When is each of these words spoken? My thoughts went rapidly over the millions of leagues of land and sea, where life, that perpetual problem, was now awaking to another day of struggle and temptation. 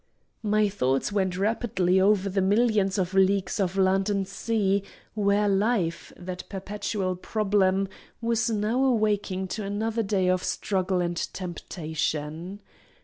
My 0.41 0.67
thoughts 0.67 1.11
went 1.11 1.37
rapidly 1.37 2.01
over 2.01 2.27
the 2.27 2.41
millions 2.41 2.97
of 2.97 3.13
leagues 3.13 3.59
of 3.59 3.77
land 3.77 4.09
and 4.09 4.27
sea, 4.27 4.81
where 5.13 5.47
life, 5.47 6.11
that 6.17 6.41
perpetual 6.49 7.15
problem, 7.15 7.87
was 8.19 8.49
now 8.49 8.83
awaking 8.83 9.47
to 9.49 9.63
another 9.63 10.01
day 10.01 10.27
of 10.27 10.43
struggle 10.43 11.01
and 11.01 11.17
temptation. 11.33 12.61